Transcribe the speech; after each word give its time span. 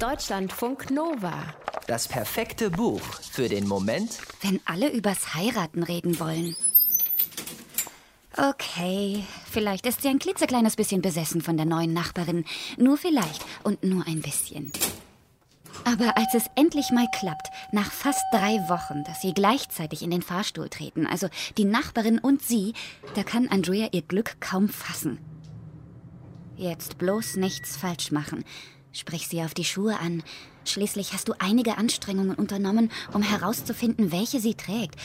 Deutschlandfunk 0.00 0.92
Nova. 0.92 1.42
Das 1.88 2.06
perfekte 2.06 2.70
Buch 2.70 3.00
für 3.32 3.48
den 3.48 3.66
Moment, 3.66 4.18
wenn 4.42 4.60
alle 4.64 4.92
übers 4.92 5.34
Heiraten 5.34 5.82
reden 5.82 6.20
wollen. 6.20 6.54
Okay, 8.36 9.24
vielleicht 9.50 9.86
ist 9.86 10.02
sie 10.02 10.08
ein 10.08 10.20
klitzekleines 10.20 10.76
bisschen 10.76 11.02
besessen 11.02 11.42
von 11.42 11.56
der 11.56 11.66
neuen 11.66 11.94
Nachbarin. 11.94 12.44
Nur 12.76 12.96
vielleicht 12.96 13.44
und 13.64 13.82
nur 13.82 14.06
ein 14.06 14.22
bisschen. 14.22 14.72
Aber 15.82 16.16
als 16.16 16.32
es 16.32 16.44
endlich 16.54 16.92
mal 16.92 17.08
klappt, 17.18 17.48
nach 17.72 17.90
fast 17.90 18.22
drei 18.32 18.68
Wochen, 18.68 19.02
dass 19.02 19.20
sie 19.20 19.34
gleichzeitig 19.34 20.02
in 20.02 20.12
den 20.12 20.22
Fahrstuhl 20.22 20.68
treten, 20.68 21.08
also 21.08 21.26
die 21.56 21.64
Nachbarin 21.64 22.20
und 22.20 22.40
sie, 22.40 22.74
da 23.16 23.24
kann 23.24 23.48
Andrea 23.48 23.88
ihr 23.90 24.02
Glück 24.02 24.40
kaum 24.40 24.68
fassen. 24.68 25.18
Jetzt 26.56 26.98
bloß 26.98 27.34
nichts 27.34 27.76
falsch 27.76 28.12
machen. 28.12 28.44
Sprich 28.98 29.28
sie 29.28 29.42
auf 29.42 29.54
die 29.54 29.64
Schuhe 29.64 29.96
an. 30.00 30.24
Schließlich 30.64 31.12
hast 31.12 31.28
du 31.28 31.34
einige 31.38 31.78
Anstrengungen 31.78 32.34
unternommen, 32.34 32.90
um 33.12 33.22
herauszufinden, 33.22 34.10
welche 34.10 34.40
sie 34.40 34.56
trägt. 34.56 34.96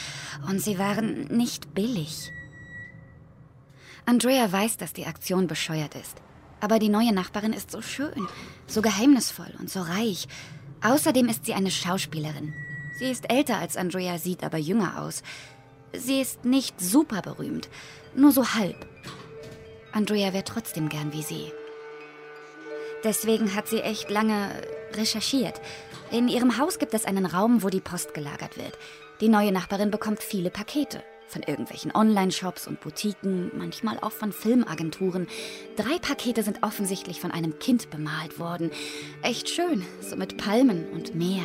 Und 0.49 0.59
sie 0.59 0.79
waren 0.79 1.25
nicht 1.27 1.75
billig. 1.75 2.31
Andrea 4.07 4.51
weiß, 4.51 4.77
dass 4.77 4.93
die 4.93 5.05
Aktion 5.05 5.45
bescheuert 5.45 5.93
ist. 5.93 6.23
Aber 6.59 6.79
die 6.79 6.89
neue 6.89 7.13
Nachbarin 7.13 7.53
ist 7.53 7.69
so 7.69 7.83
schön, 7.83 8.27
so 8.65 8.81
geheimnisvoll 8.81 9.53
und 9.59 9.69
so 9.69 9.81
reich. 9.81 10.27
Außerdem 10.81 11.29
ist 11.29 11.45
sie 11.45 11.53
eine 11.53 11.69
Schauspielerin. 11.69 12.51
Sie 12.97 13.11
ist 13.11 13.29
älter 13.29 13.57
als 13.59 13.77
Andrea, 13.77 14.17
sieht 14.17 14.43
aber 14.43 14.57
jünger 14.57 15.03
aus. 15.03 15.21
Sie 15.95 16.19
ist 16.19 16.45
nicht 16.45 16.81
super 16.81 17.21
berühmt, 17.21 17.69
nur 18.15 18.31
so 18.31 18.55
halb. 18.55 18.87
Andrea 19.91 20.33
wäre 20.33 20.45
trotzdem 20.45 20.89
gern 20.89 21.13
wie 21.13 21.21
sie. 21.21 21.51
Deswegen 23.03 23.53
hat 23.55 23.67
sie 23.67 23.81
echt 23.81 24.09
lange 24.09 24.49
recherchiert. 24.93 25.59
In 26.11 26.27
ihrem 26.27 26.57
Haus 26.57 26.79
gibt 26.79 26.93
es 26.93 27.05
einen 27.05 27.25
Raum, 27.25 27.63
wo 27.63 27.69
die 27.69 27.81
Post 27.81 28.13
gelagert 28.13 28.57
wird. 28.57 28.77
Die 29.19 29.29
neue 29.29 29.51
Nachbarin 29.51 29.91
bekommt 29.91 30.21
viele 30.21 30.49
Pakete. 30.49 31.03
Von 31.27 31.41
irgendwelchen 31.41 31.95
Online-Shops 31.95 32.67
und 32.67 32.79
Boutiquen, 32.81 33.51
manchmal 33.57 33.97
auch 33.99 34.11
von 34.11 34.31
Filmagenturen. 34.31 35.27
Drei 35.75 35.97
Pakete 35.99 36.43
sind 36.43 36.61
offensichtlich 36.61 37.19
von 37.19 37.31
einem 37.31 37.57
Kind 37.57 37.89
bemalt 37.89 38.37
worden. 38.37 38.69
Echt 39.23 39.49
schön, 39.49 39.83
so 39.99 40.15
mit 40.15 40.37
Palmen 40.37 40.89
und 40.91 41.15
Meer. 41.15 41.43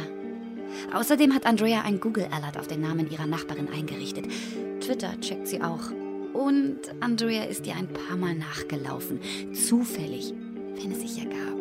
Außerdem 0.93 1.35
hat 1.35 1.47
Andrea 1.47 1.83
ein 1.83 2.01
Google 2.01 2.29
Alert 2.31 2.59
auf 2.59 2.67
den 2.67 2.83
Namen 2.83 3.11
ihrer 3.11 3.27
Nachbarin 3.27 3.73
eingerichtet. 3.73 4.27
Twitter 4.81 5.19
checkt 5.21 5.49
sie 5.49 5.63
auch. 5.63 5.91
Und 6.35 6.81
Andrea 7.01 7.45
ist 7.45 7.67
ihr 7.67 7.75
ein 7.75 7.89
paar 7.89 8.17
Mal 8.17 8.35
nachgelaufen. 8.35 9.21
Zufällig, 9.55 10.35
wenn 10.81 10.93
es 10.93 11.01
sich 11.01 11.19
ergab. 11.19 11.59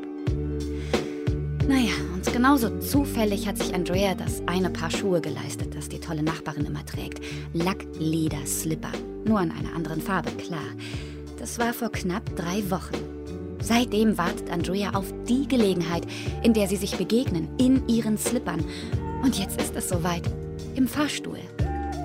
Naja, 1.67 1.93
und 2.13 2.31
genauso 2.31 2.79
zufällig 2.79 3.47
hat 3.47 3.57
sich 3.57 3.73
Andrea 3.73 4.15
das 4.15 4.41
eine 4.45 4.69
Paar 4.69 4.91
Schuhe 4.91 5.19
geleistet, 5.19 5.75
das 5.75 5.89
die 5.89 5.99
tolle 5.99 6.23
Nachbarin 6.23 6.65
immer 6.65 6.85
trägt. 6.85 7.21
Lackleder-Slipper. 7.53 8.91
Nur 9.25 9.41
in 9.41 9.51
einer 9.51 9.75
anderen 9.75 10.01
Farbe, 10.01 10.31
klar. 10.31 10.69
Das 11.39 11.59
war 11.59 11.73
vor 11.73 11.91
knapp 11.91 12.23
drei 12.35 12.69
Wochen. 12.69 12.95
Seitdem 13.59 14.17
wartet 14.17 14.49
Andrea 14.49 14.91
auf 14.93 15.13
die 15.27 15.47
Gelegenheit, 15.47 16.05
in 16.43 16.53
der 16.53 16.67
sie 16.67 16.77
sich 16.77 16.95
begegnen, 16.95 17.49
in 17.57 17.85
ihren 17.89 18.17
Slippern. 18.17 18.63
Und 19.23 19.37
jetzt 19.37 19.59
ist 19.59 19.75
es 19.75 19.89
soweit. 19.89 20.23
Im 20.75 20.87
Fahrstuhl. 20.87 21.39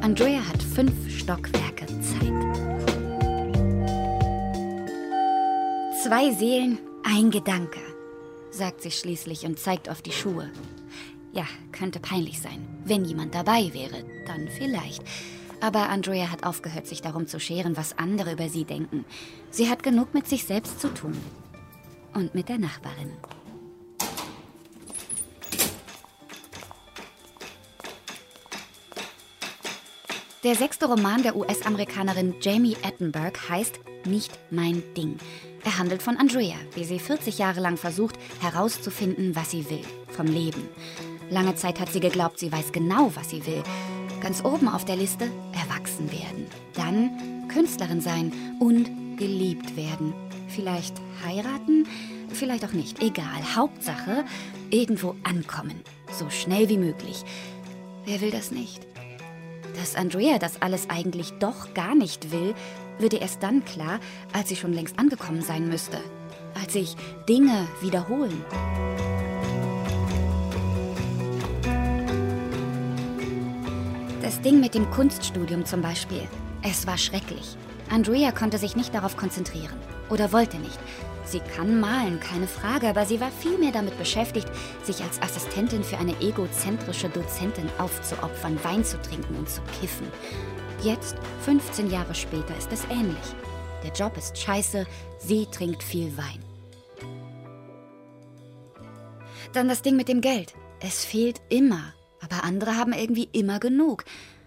Andrea 0.01 0.41
hat 0.49 0.61
fünf 0.61 0.93
Stockwerke 1.09 1.87
Zeit. 1.87 2.33
Zwei 6.03 6.33
Seelen, 6.33 6.79
ein 7.05 7.31
Gedanke 7.31 7.81
sagt 8.53 8.83
sie 8.83 8.91
schließlich 8.91 9.45
und 9.45 9.58
zeigt 9.58 9.89
auf 9.89 10.03
die 10.03 10.12
Schuhe. 10.12 10.50
Ja, 11.33 11.47
könnte 11.72 12.00
peinlich 12.00 12.41
sein. 12.41 12.69
Wenn 12.84 13.05
jemand 13.05 13.34
dabei 13.34 13.72
wäre, 13.72 14.05
dann 14.27 14.48
vielleicht. 14.48 15.03
Aber 15.61 15.89
Andrea 15.89 16.30
hat 16.30 16.45
aufgehört, 16.45 16.86
sich 16.86 17.01
darum 17.01 17.27
zu 17.27 17.41
scheren, 17.41 17.77
was 17.77 17.98
andere 17.98 18.33
über 18.33 18.48
sie 18.48 18.64
denken. 18.64 19.05
Sie 19.51 19.70
hat 19.70 19.83
genug 19.83 20.12
mit 20.12 20.29
sich 20.29 20.45
selbst 20.45 20.80
zu 20.80 20.92
tun. 20.92 21.17
Und 22.14 22.35
mit 22.35 22.51
der 22.51 22.58
Nachbarin. 22.58 23.12
Der 30.45 30.57
sechste 30.57 30.86
Roman 30.86 31.23
der 31.23 31.36
US-Amerikanerin 31.36 32.35
Jamie 32.41 32.77
Attenberg 32.83 33.48
heißt 33.48 33.79
Nicht 34.07 34.36
mein 34.51 34.83
Ding. 34.97 35.19
Er 35.64 35.79
handelt 35.79 36.03
von 36.03 36.17
Andrea, 36.17 36.57
wie 36.75 36.83
sie 36.83 36.98
40 36.98 37.39
Jahre 37.39 37.61
lang 37.61 37.77
versucht, 37.77 38.17
herauszufinden, 38.41 39.36
was 39.36 39.53
sie 39.53 39.70
will 39.70 39.85
vom 40.08 40.27
Leben. 40.27 40.69
Lange 41.30 41.55
Zeit 41.55 41.79
hat 41.79 41.92
sie 41.92 42.01
geglaubt, 42.01 42.41
sie 42.41 42.51
weiß 42.51 42.73
genau, 42.73 43.13
was 43.14 43.30
sie 43.30 43.47
will. 43.47 43.63
Ganz 44.20 44.45
oben 44.45 44.67
auf 44.67 44.85
der 44.85 44.97
Liste 44.97 45.30
erwachsen 45.53 46.11
werden, 46.11 46.48
dann 46.74 47.47
Künstlerin 47.47 48.01
sein 48.01 48.33
und 48.59 49.19
geliebt 49.19 49.77
werden. 49.77 50.13
Vielleicht 50.48 50.97
heiraten, 51.24 51.86
vielleicht 52.33 52.64
auch 52.64 52.73
nicht, 52.73 53.01
egal. 53.01 53.55
Hauptsache, 53.55 54.24
irgendwo 54.70 55.14
ankommen, 55.23 55.83
so 56.11 56.29
schnell 56.30 56.69
wie 56.69 56.79
möglich. 56.79 57.23
Wer 58.07 58.20
will 58.20 58.33
das 58.33 58.51
nicht? 58.51 58.92
Dass 59.77 59.97
Andrea 59.97 60.39
das 60.39 60.61
alles 60.61 60.89
eigentlich 60.91 61.33
doch 61.39 61.75
gar 61.75 61.95
nicht 61.95 62.31
will, 62.31 62.55
würde 62.99 63.17
erst 63.17 63.43
dann 63.43 63.65
klar, 63.65 64.01
als 64.33 64.49
sie 64.49 64.57
schon 64.57 64.73
längst 64.73 64.99
angekommen 64.99 65.43
sein 65.43 65.69
müsste. 65.69 65.99
Als 66.61 66.75
sich 66.75 66.97
Dinge 67.29 67.67
wiederholen. 67.81 68.45
Das 74.21 74.41
Ding 74.41 74.61
mit 74.61 74.75
dem 74.75 74.91
Kunststudium 74.91 75.65
zum 75.65 75.83
Beispiel. 75.83 76.29
Es 76.63 76.87
war 76.87 76.99
schrecklich. 76.99 77.57
Andrea 77.91 78.33
konnte 78.33 78.59
sich 78.59 78.77
nicht 78.77 78.95
darauf 78.95 79.17
konzentrieren. 79.17 79.77
Oder 80.11 80.33
wollte 80.33 80.59
nicht. 80.59 80.79
Sie 81.25 81.41
kann 81.41 81.81
malen, 81.81 82.21
keine 82.21 82.47
Frage, 82.47 82.89
aber 82.89 83.07
sie 83.07 83.21
war 83.21 83.31
vielmehr 83.31 83.73
damit 83.73 83.97
beschäftigt, 83.99 84.49
sich 84.83 85.03
als 85.03 85.21
Assistentin 85.23 85.85
für 85.85 85.99
eine 85.99 86.19
egozentrische 86.21 87.09
Dozentin 87.09 87.69
aufzuopfern, 87.79 88.63
Wein 88.65 88.85
zu 88.85 89.01
trinken 89.01 89.37
und 89.37 89.49
zu 89.49 89.61
kiffen. 89.81 90.07
Jetzt, 90.83 91.17
15 91.45 91.91
Jahre 91.91 92.15
später, 92.15 92.57
ist 92.57 92.73
es 92.73 92.85
ähnlich. 92.91 93.17
Der 93.85 93.93
Job 93.93 94.17
ist 94.17 94.37
scheiße, 94.37 94.87
sie 95.19 95.47
trinkt 95.47 95.83
viel 95.83 96.17
Wein. 96.17 96.43
Dann 99.53 99.69
das 99.69 99.83
Ding 99.83 99.97
mit 99.97 100.09
dem 100.09 100.21
Geld. 100.21 100.55
Es 100.81 101.05
fehlt 101.05 101.41
immer, 101.49 101.93
aber 102.21 102.45
andere 102.45 102.77
haben 102.77 102.93
irgendwie 102.93 103.29
immer 103.33 103.61
genug. 103.61 104.05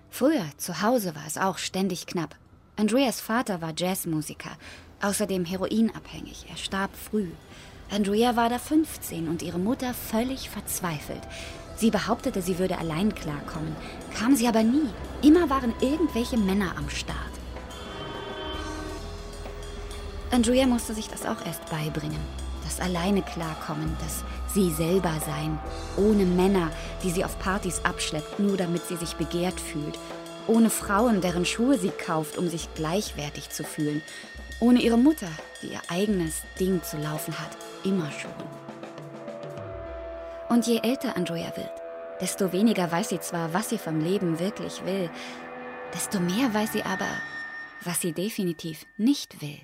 Früher, 0.10 0.46
zu 0.58 0.82
Hause, 0.82 1.16
war 1.16 1.26
es 1.28 1.38
auch 1.38 1.58
ständig 1.58 2.08
knapp. 2.08 2.36
Andreas 2.76 3.22
Vater 3.22 3.62
war 3.62 3.74
Jazzmusiker, 3.76 4.52
außerdem 5.06 5.46
heroinabhängig. 5.46 6.46
Er 6.50 6.58
starb 6.58 6.92
früh. 6.96 7.28
Andrea 7.92 8.36
war 8.36 8.50
da 8.50 8.58
15 8.58 9.28
und 9.28 9.44
ihre 9.44 9.60
Mutter 9.60 9.94
völlig 9.94 10.50
verzweifelt. 10.50 11.22
Sie 11.78 11.92
behauptete, 11.92 12.42
sie 12.42 12.58
würde 12.58 12.78
allein 12.78 13.14
klarkommen, 13.14 13.76
kam 14.18 14.36
sie 14.36 14.48
aber 14.48 14.64
nie. 14.64 14.90
Immer 15.22 15.50
waren 15.50 15.74
irgendwelche 15.82 16.38
Männer 16.38 16.74
am 16.78 16.90
Start. 16.90 17.18
Andrea 20.32 20.66
musste 20.66 20.94
sich 20.94 21.08
das 21.08 21.26
auch 21.26 21.46
erst 21.46 21.70
beibringen. 21.70 22.20
Das 22.64 22.80
alleine 22.80 23.22
klarkommen, 23.22 23.96
das 24.02 24.24
sie 24.54 24.72
selber 24.72 25.14
sein, 25.26 25.60
ohne 25.98 26.26
Männer, 26.26 26.72
die 27.04 27.12
sie 27.12 27.24
auf 27.24 27.38
Partys 27.40 27.82
abschleppt, 27.84 28.40
nur 28.40 28.58
damit 28.58 28.88
sie 28.88 28.96
sich 28.96 29.16
begehrt 29.16 29.60
fühlt, 29.60 30.00
ohne 30.48 30.70
Frauen, 30.70 31.22
deren 31.22 31.46
Schuhe 31.46 31.78
sie 31.78 31.90
kauft, 31.90 32.38
um 32.38 32.50
sich 32.50 32.74
gleichwertig 32.74 33.50
zu 33.50 33.64
fühlen, 33.64 34.02
ohne 34.60 34.82
ihre 34.82 34.98
Mutter, 34.98 35.30
die 35.62 35.68
ihr 35.68 35.82
eigenes 35.90 36.44
Ding 36.60 36.82
zu 36.84 36.98
laufen 36.98 37.38
hat, 37.38 37.58
immer 37.84 38.12
schon. 38.12 38.32
Und 40.50 40.68
je 40.68 40.80
älter 40.84 41.16
Andrea 41.18 41.56
wird, 41.56 41.72
desto 42.22 42.52
weniger 42.52 42.92
weiß 42.92 43.10
sie 43.10 43.20
zwar, 43.20 43.54
was 43.54 43.70
sie 43.70 43.78
vom 43.78 44.00
Leben 44.00 44.40
wirklich 44.40 44.86
will, 44.86 45.10
desto 45.94 46.20
mehr 46.20 46.54
weiß 46.54 46.74
sie 46.74 46.84
aber, 46.84 47.10
was 47.84 48.02
sie 48.02 48.14
definitiv 48.14 48.86
nicht 48.98 49.42
will. 49.42 49.60